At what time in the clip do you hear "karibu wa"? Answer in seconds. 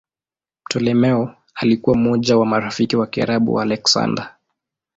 3.07-3.63